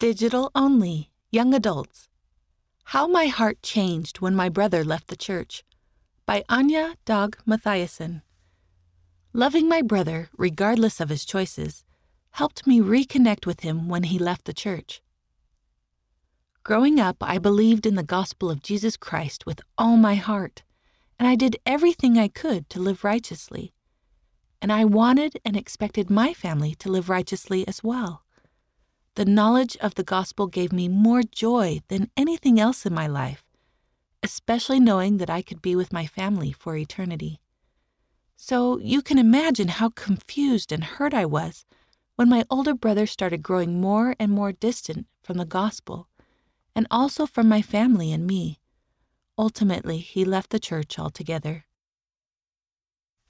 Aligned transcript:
Digital 0.00 0.50
only, 0.54 1.10
young 1.30 1.52
adults. 1.52 2.08
How 2.84 3.06
My 3.06 3.26
Heart 3.26 3.62
Changed 3.62 4.22
When 4.22 4.34
My 4.34 4.48
Brother 4.48 4.82
Left 4.82 5.08
the 5.08 5.14
Church 5.14 5.62
by 6.24 6.42
Anya 6.48 6.94
Dog 7.04 7.36
Mathiasen. 7.46 8.22
Loving 9.34 9.68
my 9.68 9.82
brother, 9.82 10.30
regardless 10.38 11.00
of 11.00 11.10
his 11.10 11.26
choices, 11.26 11.84
helped 12.30 12.66
me 12.66 12.80
reconnect 12.80 13.44
with 13.44 13.60
him 13.60 13.90
when 13.90 14.04
he 14.04 14.18
left 14.18 14.46
the 14.46 14.54
church. 14.54 15.02
Growing 16.62 16.98
up, 16.98 17.18
I 17.20 17.36
believed 17.36 17.84
in 17.84 17.96
the 17.96 18.02
gospel 18.02 18.50
of 18.50 18.62
Jesus 18.62 18.96
Christ 18.96 19.44
with 19.44 19.60
all 19.76 19.98
my 19.98 20.14
heart, 20.14 20.62
and 21.18 21.28
I 21.28 21.34
did 21.34 21.58
everything 21.66 22.16
I 22.16 22.28
could 22.28 22.70
to 22.70 22.80
live 22.80 23.04
righteously. 23.04 23.74
And 24.62 24.72
I 24.72 24.86
wanted 24.86 25.38
and 25.44 25.58
expected 25.58 26.08
my 26.08 26.32
family 26.32 26.74
to 26.76 26.90
live 26.90 27.10
righteously 27.10 27.68
as 27.68 27.84
well. 27.84 28.24
The 29.20 29.26
knowledge 29.26 29.76
of 29.82 29.96
the 29.96 30.02
gospel 30.02 30.46
gave 30.46 30.72
me 30.72 30.88
more 30.88 31.22
joy 31.22 31.82
than 31.88 32.10
anything 32.16 32.58
else 32.58 32.86
in 32.86 32.94
my 32.94 33.06
life, 33.06 33.44
especially 34.22 34.80
knowing 34.80 35.18
that 35.18 35.28
I 35.28 35.42
could 35.42 35.60
be 35.60 35.76
with 35.76 35.92
my 35.92 36.06
family 36.06 36.52
for 36.52 36.74
eternity. 36.74 37.38
So 38.34 38.78
you 38.78 39.02
can 39.02 39.18
imagine 39.18 39.68
how 39.68 39.90
confused 39.90 40.72
and 40.72 40.82
hurt 40.82 41.12
I 41.12 41.26
was 41.26 41.66
when 42.16 42.30
my 42.30 42.46
older 42.48 42.72
brother 42.72 43.06
started 43.06 43.42
growing 43.42 43.78
more 43.78 44.16
and 44.18 44.32
more 44.32 44.52
distant 44.52 45.06
from 45.22 45.36
the 45.36 45.44
gospel, 45.44 46.08
and 46.74 46.86
also 46.90 47.26
from 47.26 47.46
my 47.46 47.60
family 47.60 48.12
and 48.12 48.26
me. 48.26 48.58
Ultimately, 49.36 49.98
he 49.98 50.24
left 50.24 50.48
the 50.48 50.58
church 50.58 50.98
altogether. 50.98 51.66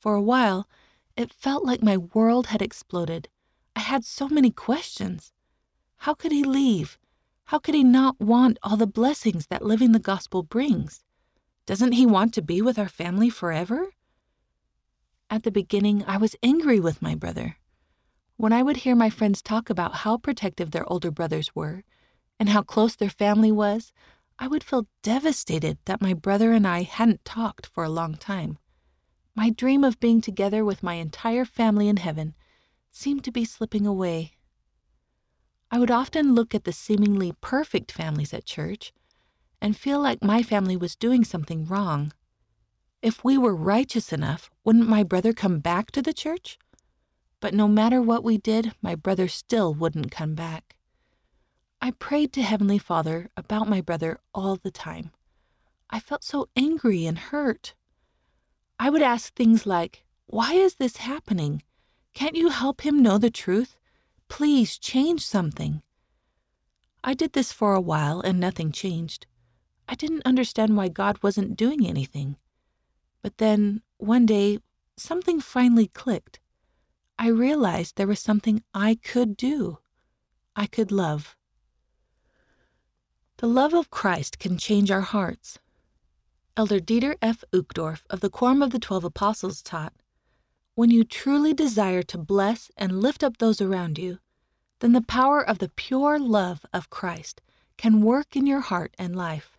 For 0.00 0.16
a 0.16 0.20
while, 0.20 0.68
it 1.16 1.32
felt 1.32 1.64
like 1.64 1.80
my 1.80 1.96
world 1.96 2.48
had 2.48 2.60
exploded. 2.60 3.28
I 3.76 3.80
had 3.82 4.04
so 4.04 4.28
many 4.28 4.50
questions. 4.50 5.32
How 5.98 6.14
could 6.14 6.32
he 6.32 6.44
leave? 6.44 6.98
How 7.46 7.58
could 7.58 7.74
he 7.74 7.84
not 7.84 8.20
want 8.20 8.58
all 8.62 8.76
the 8.76 8.86
blessings 8.86 9.46
that 9.46 9.64
living 9.64 9.92
the 9.92 9.98
gospel 9.98 10.42
brings? 10.42 11.04
Doesn't 11.64 11.92
he 11.92 12.06
want 12.06 12.34
to 12.34 12.42
be 12.42 12.60
with 12.62 12.78
our 12.78 12.88
family 12.88 13.30
forever? 13.30 13.88
At 15.28 15.42
the 15.42 15.50
beginning, 15.50 16.04
I 16.06 16.16
was 16.16 16.36
angry 16.42 16.78
with 16.78 17.02
my 17.02 17.14
brother. 17.14 17.56
When 18.36 18.52
I 18.52 18.62
would 18.62 18.78
hear 18.78 18.94
my 18.94 19.10
friends 19.10 19.42
talk 19.42 19.70
about 19.70 19.96
how 19.96 20.18
protective 20.18 20.70
their 20.70 20.90
older 20.90 21.10
brothers 21.10 21.54
were 21.54 21.82
and 22.38 22.50
how 22.50 22.62
close 22.62 22.94
their 22.94 23.10
family 23.10 23.50
was, 23.50 23.92
I 24.38 24.46
would 24.46 24.62
feel 24.62 24.86
devastated 25.02 25.78
that 25.86 26.02
my 26.02 26.12
brother 26.12 26.52
and 26.52 26.66
I 26.66 26.82
hadn't 26.82 27.24
talked 27.24 27.66
for 27.66 27.82
a 27.82 27.88
long 27.88 28.14
time. 28.14 28.58
My 29.34 29.50
dream 29.50 29.82
of 29.82 29.98
being 29.98 30.20
together 30.20 30.64
with 30.64 30.82
my 30.82 30.94
entire 30.94 31.44
family 31.44 31.88
in 31.88 31.96
heaven 31.96 32.34
seemed 32.90 33.24
to 33.24 33.32
be 33.32 33.44
slipping 33.44 33.86
away. 33.86 34.35
I 35.70 35.78
would 35.78 35.90
often 35.90 36.34
look 36.34 36.54
at 36.54 36.64
the 36.64 36.72
seemingly 36.72 37.32
perfect 37.40 37.90
families 37.90 38.32
at 38.32 38.44
church 38.44 38.92
and 39.60 39.76
feel 39.76 40.00
like 40.00 40.22
my 40.22 40.42
family 40.42 40.76
was 40.76 40.94
doing 40.96 41.24
something 41.24 41.66
wrong. 41.66 42.12
If 43.02 43.24
we 43.24 43.36
were 43.36 43.54
righteous 43.54 44.12
enough, 44.12 44.50
wouldn't 44.64 44.88
my 44.88 45.02
brother 45.02 45.32
come 45.32 45.58
back 45.58 45.90
to 45.92 46.02
the 46.02 46.12
church? 46.12 46.58
But 47.40 47.54
no 47.54 47.68
matter 47.68 48.00
what 48.00 48.24
we 48.24 48.38
did, 48.38 48.72
my 48.80 48.94
brother 48.94 49.28
still 49.28 49.74
wouldn't 49.74 50.10
come 50.10 50.34
back. 50.34 50.76
I 51.80 51.90
prayed 51.90 52.32
to 52.34 52.42
Heavenly 52.42 52.78
Father 52.78 53.28
about 53.36 53.68
my 53.68 53.80
brother 53.80 54.18
all 54.34 54.56
the 54.56 54.70
time. 54.70 55.10
I 55.90 56.00
felt 56.00 56.24
so 56.24 56.48
angry 56.56 57.06
and 57.06 57.18
hurt. 57.18 57.74
I 58.78 58.90
would 58.90 59.02
ask 59.02 59.34
things 59.34 59.66
like, 59.66 60.04
Why 60.26 60.54
is 60.54 60.76
this 60.76 60.96
happening? 60.98 61.62
Can't 62.14 62.34
you 62.34 62.48
help 62.48 62.80
him 62.80 63.02
know 63.02 63.18
the 63.18 63.30
truth? 63.30 63.76
Please 64.28 64.78
change 64.78 65.24
something. 65.24 65.82
I 67.02 67.14
did 67.14 67.32
this 67.32 67.52
for 67.52 67.74
a 67.74 67.80
while 67.80 68.20
and 68.20 68.40
nothing 68.40 68.72
changed. 68.72 69.26
I 69.88 69.94
didn't 69.94 70.26
understand 70.26 70.76
why 70.76 70.88
God 70.88 71.22
wasn't 71.22 71.56
doing 71.56 71.86
anything. 71.86 72.36
But 73.22 73.38
then, 73.38 73.82
one 73.98 74.26
day, 74.26 74.58
something 74.96 75.40
finally 75.40 75.86
clicked. 75.86 76.40
I 77.18 77.28
realized 77.28 77.96
there 77.96 78.06
was 78.06 78.20
something 78.20 78.62
I 78.74 78.96
could 78.96 79.36
do. 79.36 79.78
I 80.54 80.66
could 80.66 80.90
love. 80.90 81.36
The 83.38 83.46
love 83.46 83.74
of 83.74 83.90
Christ 83.90 84.38
can 84.38 84.58
change 84.58 84.90
our 84.90 85.02
hearts. 85.02 85.58
Elder 86.56 86.80
Dieter 86.80 87.16
F. 87.20 87.44
Uchtdorf 87.52 88.04
of 88.08 88.20
the 88.20 88.30
Quorum 88.30 88.62
of 88.62 88.70
the 88.70 88.78
Twelve 88.78 89.04
Apostles 89.04 89.62
taught 89.62 89.92
when 90.76 90.90
you 90.90 91.02
truly 91.02 91.54
desire 91.54 92.02
to 92.02 92.18
bless 92.18 92.70
and 92.76 93.00
lift 93.00 93.24
up 93.24 93.38
those 93.38 93.62
around 93.62 93.96
you, 93.96 94.18
then 94.80 94.92
the 94.92 95.00
power 95.00 95.40
of 95.42 95.58
the 95.58 95.70
pure 95.70 96.18
love 96.18 96.66
of 96.70 96.90
Christ 96.90 97.40
can 97.78 98.02
work 98.02 98.36
in 98.36 98.46
your 98.46 98.60
heart 98.60 98.94
and 98.98 99.16
life. 99.16 99.56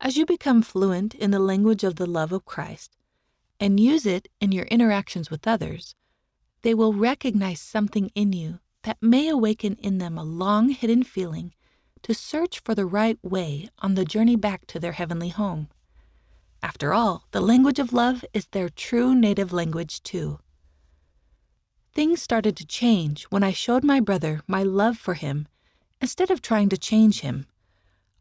As 0.00 0.16
you 0.16 0.24
become 0.24 0.62
fluent 0.62 1.14
in 1.14 1.32
the 1.32 1.38
language 1.38 1.84
of 1.84 1.96
the 1.96 2.06
love 2.06 2.32
of 2.32 2.46
Christ 2.46 2.96
and 3.60 3.78
use 3.78 4.06
it 4.06 4.28
in 4.40 4.52
your 4.52 4.64
interactions 4.64 5.30
with 5.30 5.46
others, 5.46 5.94
they 6.62 6.72
will 6.72 6.94
recognize 6.94 7.60
something 7.60 8.10
in 8.14 8.32
you 8.32 8.60
that 8.84 9.02
may 9.02 9.28
awaken 9.28 9.76
in 9.82 9.98
them 9.98 10.16
a 10.16 10.24
long 10.24 10.70
hidden 10.70 11.02
feeling 11.02 11.52
to 12.02 12.14
search 12.14 12.60
for 12.64 12.74
the 12.74 12.86
right 12.86 13.18
way 13.22 13.68
on 13.80 13.96
the 13.96 14.04
journey 14.06 14.36
back 14.36 14.66
to 14.68 14.80
their 14.80 14.92
heavenly 14.92 15.28
home. 15.28 15.68
After 16.66 16.92
all, 16.92 17.28
the 17.30 17.40
language 17.40 17.78
of 17.78 17.92
love 17.92 18.24
is 18.34 18.46
their 18.46 18.68
true 18.68 19.14
native 19.14 19.52
language, 19.52 20.02
too. 20.02 20.40
Things 21.94 22.20
started 22.20 22.56
to 22.56 22.66
change 22.66 23.22
when 23.30 23.44
I 23.44 23.52
showed 23.52 23.84
my 23.84 24.00
brother 24.00 24.40
my 24.48 24.64
love 24.64 24.98
for 24.98 25.14
him 25.14 25.46
instead 26.00 26.28
of 26.28 26.42
trying 26.42 26.68
to 26.70 26.76
change 26.76 27.20
him. 27.20 27.46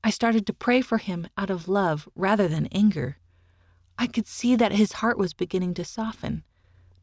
I 0.04 0.12
started 0.12 0.46
to 0.46 0.54
pray 0.54 0.82
for 0.82 1.00
him 1.00 1.28
out 1.36 1.50
of 1.50 1.68
love 1.68 2.08
rather 2.14 2.48
than 2.48 2.68
anger. 2.68 3.18
I 3.98 4.06
could 4.06 4.28
see 4.28 4.56
that 4.56 4.74
his 4.74 5.00
heart 5.02 5.18
was 5.18 5.34
beginning 5.34 5.74
to 5.74 5.84
soften, 5.84 6.44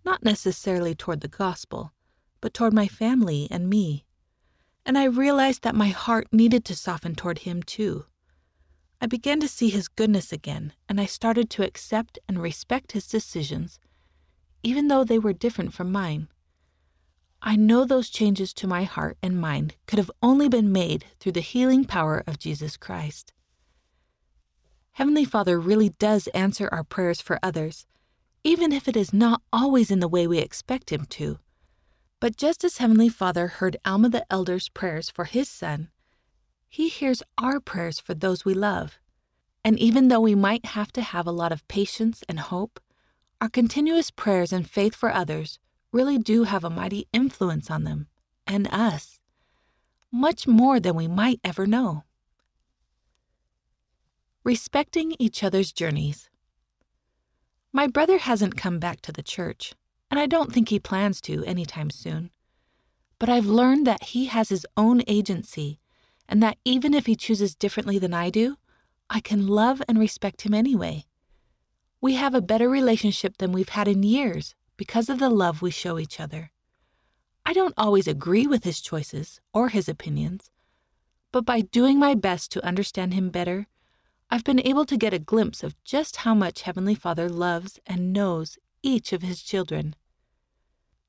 not 0.05 0.23
necessarily 0.23 0.95
toward 0.95 1.23
the 1.23 1.37
gospel, 1.43 1.93
but 2.41 2.55
toward 2.55 2.73
my 2.73 2.87
family 2.87 3.49
and 3.51 3.69
me. 3.69 4.07
And 4.87 4.97
I 4.97 5.07
realized 5.07 5.65
that 5.65 5.75
my 5.75 5.89
heart 5.89 6.29
needed 6.31 6.65
to 6.67 6.77
soften 6.77 7.17
toward 7.17 7.39
him 7.41 7.65
too. 7.65 8.07
I 9.03 9.07
began 9.07 9.41
to 9.41 9.49
see 9.49 9.69
his 9.69 9.89
goodness 9.89 10.33
again, 10.33 10.75
and 10.89 11.01
I 11.01 11.07
started 11.07 11.51
to 11.51 11.67
accept 11.67 12.21
and 12.29 12.41
respect 12.41 12.93
his 12.93 13.09
decisions, 13.09 13.81
even 14.63 14.87
though 14.87 15.03
they 15.03 15.19
were 15.19 15.33
different 15.33 15.75
from 15.75 15.91
mine. 15.91 16.29
I 17.43 17.57
know 17.57 17.85
those 17.85 18.09
changes 18.09 18.55
to 18.55 18.69
my 18.69 18.85
heart 18.85 19.19
and 19.21 19.41
mind 19.41 19.75
could 19.89 19.99
have 19.99 20.13
only 20.23 20.49
been 20.49 20.71
made 20.71 21.05
through 21.19 21.33
the 21.33 21.41
healing 21.41 21.85
power 21.85 22.23
of 22.29 22.39
Jesus 22.39 22.77
Christ. 22.77 23.33
Heavenly 24.93 25.25
Father 25.25 25.59
really 25.59 25.89
does 25.89 26.29
answer 26.29 26.69
our 26.71 26.85
prayers 26.85 27.21
for 27.21 27.41
others, 27.43 27.87
even 28.45 28.71
if 28.71 28.87
it 28.87 28.97
is 28.97 29.13
not 29.13 29.43
always 29.53 29.91
in 29.91 29.99
the 29.99 30.07
way 30.07 30.29
we 30.29 30.39
expect 30.39 30.91
Him 30.91 31.07
to. 31.07 31.41
But 32.21 32.37
just 32.37 32.63
as 32.63 32.77
Heavenly 32.77 33.09
Father 33.09 33.49
heard 33.49 33.79
Alma 33.85 34.11
the 34.11 34.25
Elder's 34.31 34.69
prayers 34.69 35.11
for 35.11 35.25
his 35.25 35.49
son, 35.49 35.89
he 36.73 36.89
hears 36.89 37.23
our 37.37 37.61
prayers 37.61 38.01
for 38.01 38.15
those 38.15 38.47
we 38.47 38.55
love. 38.55 38.99
And 39.63 39.79
even 39.79 40.09
though 40.09 40.23
we 40.23 40.35
might 40.35 40.65
have 40.65 40.91
to 40.93 41.03
have 41.03 41.27
a 41.27 41.31
lot 41.31 41.53
of 41.53 41.69
patience 41.69 42.25
and 42.31 42.41
hope, 42.41 42.81
our 43.43 43.51
continuous 43.51 44.11
prayers 44.11 44.55
and 44.55 44.67
faith 44.67 44.95
for 44.95 45.13
others 45.13 45.59
really 45.93 46.17
do 46.17 46.45
have 46.45 46.65
a 46.65 46.71
mighty 46.71 47.09
influence 47.13 47.71
on 47.71 47.85
them 47.85 48.07
and 48.47 48.73
us, 48.73 49.21
much 50.11 50.47
more 50.47 50.81
than 50.81 50.97
we 50.97 51.07
might 51.07 51.41
ever 51.45 51.67
know. 51.67 52.05
Respecting 54.43 55.15
each 55.19 55.45
other's 55.45 55.73
journeys. 55.73 56.31
My 57.71 57.87
brother 57.87 58.17
hasn't 58.17 58.57
come 58.57 58.79
back 58.79 59.03
to 59.03 59.13
the 59.13 59.23
church, 59.23 59.75
and 60.11 60.19
I 60.19 60.25
don't 60.25 60.51
think 60.51 60.71
he 60.71 60.81
plans 60.81 61.21
to 61.23 61.45
anytime 61.45 61.91
soon. 61.91 62.31
But 63.19 63.29
I've 63.29 63.45
learned 63.45 63.87
that 63.87 64.05
he 64.05 64.25
has 64.27 64.49
his 64.49 64.65
own 64.75 65.03
agency 65.07 65.79
and 66.33 66.43
that 66.43 66.57
even 66.65 66.95
if 66.95 67.05
he 67.05 67.15
chooses 67.15 67.55
differently 67.55 67.99
than 67.99 68.15
I 68.15 68.31
do, 68.31 68.57
I 69.11 69.21
can 69.21 69.47
love 69.47 69.83
and 69.87 69.99
respect 69.99 70.41
him 70.41 70.55
anyway. 70.55 71.05
We 72.01 72.15
have 72.15 72.35
a 72.35 72.41
better 72.41 72.71
relationship 72.71 73.37
than 73.37 73.53
we've 73.53 73.69
had 73.69 73.87
in 73.87 74.03
years 74.03 74.55
because 74.79 75.11
of 75.11 75.19
the 75.19 75.29
love 75.29 75.61
we 75.61 75.71
show 75.71 75.99
each 75.99 76.19
other. 76.19 76.51
I 77.45 77.53
don't 77.53 77.75
always 77.77 78.09
agree 78.09 78.47
with 78.47 78.65
his 78.65 78.81
choices 78.81 79.43
or 79.53 79.69
his 79.69 79.91
opinions, 79.91 80.51
but 81.33 81.45
by 81.45 81.61
doing 81.61 81.99
my 81.99 82.15
best 82.15 82.51
to 82.53 82.65
understand 82.65 83.13
him 83.13 83.29
better, 83.29 83.67
I've 84.31 84.43
been 84.43 84.67
able 84.67 84.87
to 84.87 84.97
get 84.97 85.13
a 85.13 85.19
glimpse 85.19 85.63
of 85.63 85.77
just 85.85 86.17
how 86.25 86.33
much 86.35 86.63
Heavenly 86.63 86.95
Father 86.95 87.29
loves 87.29 87.79
and 87.87 88.11
knows 88.11 88.57
each 88.83 89.13
of 89.13 89.21
his 89.21 89.43
children. 89.43 89.95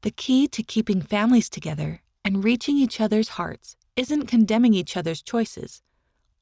The 0.01 0.11
key 0.11 0.49
to 0.49 0.63
keeping 0.63 1.01
families 1.01 1.49
together 1.49 2.01
and 2.25 2.43
reaching 2.43 2.77
each 2.77 2.99
other's 2.99 3.39
hearts 3.39 3.77
isn't 3.95 4.27
condemning 4.27 4.73
each 4.73 4.97
other's 4.97 5.21
choices. 5.21 5.81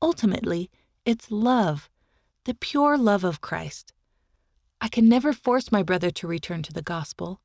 Ultimately, 0.01 0.69
it's 1.06 1.31
love, 1.31 1.89
the 2.45 2.53
pure 2.53 2.98
love 2.98 3.24
of 3.24 3.42
Christ. 3.42 3.94
I 4.80 4.88
can 4.88 5.07
never 5.07 5.33
force 5.33 5.71
my 5.71 5.83
brother 5.83 6.09
to 6.12 6.27
return 6.27 6.63
to 6.63 6.74
the 6.74 6.81
gospel, 6.81 7.42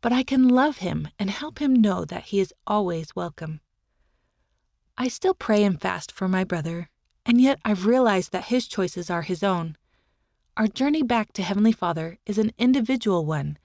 but 0.00 0.12
I 0.12 0.22
can 0.22 0.48
love 0.48 0.78
him 0.78 1.08
and 1.18 1.30
help 1.30 1.58
him 1.58 1.74
know 1.74 2.04
that 2.04 2.24
he 2.24 2.40
is 2.40 2.54
always 2.66 3.16
welcome. 3.16 3.60
I 4.96 5.08
still 5.08 5.34
pray 5.34 5.64
and 5.64 5.80
fast 5.80 6.10
for 6.10 6.28
my 6.28 6.44
brother, 6.44 6.88
and 7.26 7.40
yet 7.40 7.58
I've 7.64 7.86
realized 7.86 8.32
that 8.32 8.46
his 8.46 8.66
choices 8.66 9.10
are 9.10 9.22
his 9.22 9.42
own. 9.42 9.76
Our 10.56 10.68
journey 10.68 11.02
back 11.02 11.34
to 11.34 11.42
Heavenly 11.42 11.72
Father 11.72 12.18
is 12.24 12.38
an 12.38 12.52
individual 12.58 13.26
one 13.26 13.58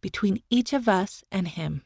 between 0.00 0.42
each 0.50 0.72
of 0.72 0.88
us 0.88 1.24
and 1.30 1.48
Him. 1.48 1.82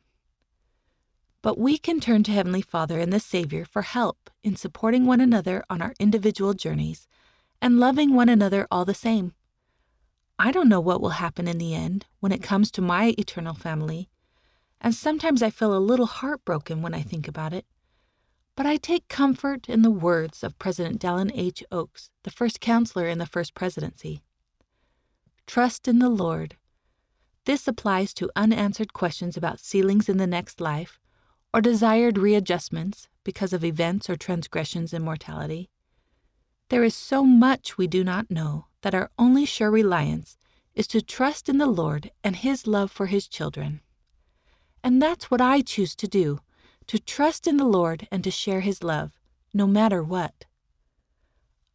But 1.45 1.59
we 1.59 1.77
can 1.77 2.01
turn 2.01 2.23
to 2.23 2.33
Heavenly 2.33 2.63
Father 2.63 2.99
and 2.99 3.13
the 3.13 3.21
Savior 3.21 3.67
for 3.67 3.83
help 3.83 4.31
in 4.43 4.57
supporting 4.57 5.05
one 5.05 5.21
another 5.21 5.63
on 5.69 5.83
our 5.83 5.93
individual 6.01 6.55
journeys 6.55 7.07
and 7.61 7.79
loving 7.79 8.15
one 8.15 8.31
another 8.31 8.67
all 8.71 8.87
the 8.87 8.95
same. 8.95 9.35
I 10.39 10.51
don't 10.51 10.71
know 10.71 10.81
what 10.81 11.03
will 11.03 11.21
happen 11.21 11.47
in 11.47 11.59
the 11.59 11.75
end 11.75 12.07
when 12.21 12.33
it 12.33 12.43
comes 12.43 12.71
to 12.71 12.81
my 12.81 13.15
eternal 13.19 13.53
family, 13.53 14.09
and 14.81 14.95
sometimes 14.95 15.43
I 15.43 15.51
feel 15.51 15.77
a 15.77 15.89
little 15.91 16.07
heartbroken 16.07 16.81
when 16.81 16.95
I 16.95 17.03
think 17.03 17.29
about 17.29 17.53
it. 17.53 17.67
But 18.57 18.65
I 18.65 18.79
take 18.79 19.09
comfort 19.09 19.69
in 19.69 19.83
the 19.83 19.91
words 19.91 20.43
of 20.43 20.59
President 20.59 20.99
Dallin 20.99 21.31
H. 21.35 21.63
Oaks, 21.71 22.11
the 22.23 22.31
first 22.31 22.59
counselor 22.59 23.07
in 23.07 23.19
the 23.19 23.27
first 23.27 23.53
presidency. 23.53 24.23
Trust 25.47 25.89
in 25.89 25.99
the 25.99 26.09
Lord. 26.09 26.57
This 27.45 27.69
applies 27.69 28.15
to 28.15 28.31
unanswered 28.35 28.95
questions 28.95 29.37
about 29.37 29.61
sealings 29.61 30.09
in 30.09 30.17
the 30.17 30.27
next 30.27 30.59
life 30.59 30.99
or 31.55 31.61
desired 31.61 32.19
readjustments 32.19 33.07
because 33.23 33.53
of 33.53 33.65
events 33.65 34.11
or 34.11 34.17
transgressions 34.17 34.93
in 34.93 35.01
mortality. 35.01 35.71
There 36.69 36.83
is 36.83 36.97
so 36.97 37.23
much 37.23 37.79
we 37.79 37.87
do 37.87 38.03
not 38.03 38.29
know 38.29 38.67
that 38.83 38.95
our 38.95 39.09
only 39.21 39.47
sure 39.47 39.71
reliance 39.71 40.37
is 40.75 40.89
to 40.89 41.01
trust 41.01 41.49
in 41.49 41.59
the 41.59 41.69
Lord 41.69 42.11
and 42.25 42.35
His 42.35 42.67
love 42.67 42.91
for 42.91 43.07
His 43.07 43.29
children. 43.29 43.81
And 44.83 45.01
that's 45.01 45.31
what 45.31 45.41
I 45.41 45.61
choose 45.61 45.95
to 45.97 46.09
do 46.09 46.41
to 46.89 46.99
trust 46.99 47.47
in 47.47 47.57
the 47.57 47.65
Lord 47.65 48.09
and 48.11 48.25
to 48.25 48.33
share 48.33 48.61
His 48.61 48.83
love, 48.83 49.13
no 49.55 49.69
matter 49.69 50.03
what. 50.03 50.47